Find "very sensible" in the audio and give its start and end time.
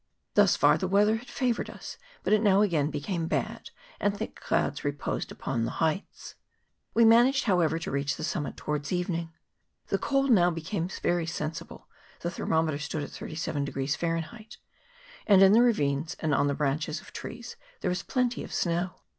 10.87-11.87